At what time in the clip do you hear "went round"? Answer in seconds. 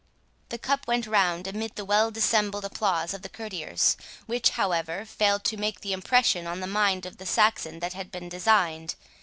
0.87-1.45